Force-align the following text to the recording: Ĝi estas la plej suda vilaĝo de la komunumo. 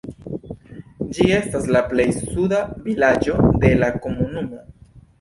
Ĝi 1.17 1.27
estas 1.41 1.69
la 1.77 1.85
plej 1.93 2.09
suda 2.23 2.65
vilaĝo 2.89 3.39
de 3.67 3.75
la 3.85 3.95
komunumo. 4.09 4.69